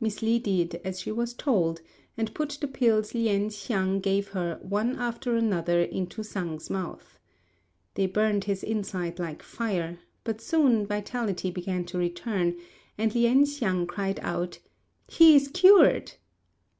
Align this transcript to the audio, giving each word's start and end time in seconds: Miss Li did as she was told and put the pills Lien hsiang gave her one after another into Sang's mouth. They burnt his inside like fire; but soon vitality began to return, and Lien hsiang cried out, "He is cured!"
Miss 0.00 0.20
Li 0.20 0.40
did 0.40 0.80
as 0.84 0.98
she 0.98 1.12
was 1.12 1.32
told 1.32 1.80
and 2.16 2.34
put 2.34 2.58
the 2.60 2.66
pills 2.66 3.14
Lien 3.14 3.50
hsiang 3.50 4.00
gave 4.00 4.26
her 4.30 4.58
one 4.62 4.96
after 4.96 5.36
another 5.36 5.80
into 5.80 6.24
Sang's 6.24 6.68
mouth. 6.68 7.20
They 7.94 8.06
burnt 8.06 8.42
his 8.50 8.64
inside 8.64 9.20
like 9.20 9.44
fire; 9.44 10.00
but 10.24 10.40
soon 10.40 10.88
vitality 10.88 11.52
began 11.52 11.84
to 11.84 11.98
return, 11.98 12.56
and 12.98 13.14
Lien 13.14 13.44
hsiang 13.44 13.86
cried 13.86 14.18
out, 14.24 14.58
"He 15.06 15.36
is 15.36 15.46
cured!" 15.46 16.14